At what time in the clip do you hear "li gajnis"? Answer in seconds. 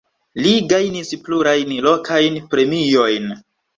0.45-1.11